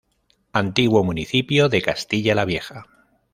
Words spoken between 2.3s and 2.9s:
la Vieja.